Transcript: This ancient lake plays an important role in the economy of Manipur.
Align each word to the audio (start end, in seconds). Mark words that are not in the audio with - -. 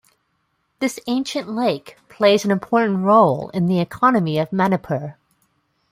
This 0.79 0.99
ancient 1.05 1.47
lake 1.47 1.95
plays 2.09 2.43
an 2.43 2.49
important 2.49 3.03
role 3.03 3.49
in 3.51 3.67
the 3.67 3.79
economy 3.79 4.39
of 4.39 4.51
Manipur. 4.51 5.15